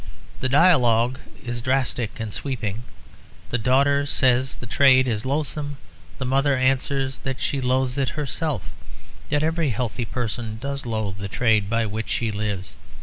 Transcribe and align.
The 0.39 0.49
dialogue 0.49 1.19
is 1.45 1.61
drastic 1.61 2.19
and 2.19 2.33
sweeping; 2.33 2.85
the 3.51 3.59
daughter 3.59 4.07
says 4.07 4.55
the 4.57 4.65
trade 4.65 5.07
is 5.07 5.27
loathsome; 5.27 5.77
the 6.17 6.25
mother 6.25 6.57
answers 6.57 7.19
that 7.19 7.39
she 7.39 7.61
loathes 7.61 7.99
it 7.99 8.09
herself; 8.17 8.71
that 9.29 9.43
every 9.43 9.69
healthy 9.69 10.05
person 10.05 10.57
does 10.59 10.87
loathe 10.87 11.17
the 11.17 11.27
trade 11.27 11.69
by 11.69 11.85
which 11.85 12.09
she 12.09 12.31
lives. 12.31 12.75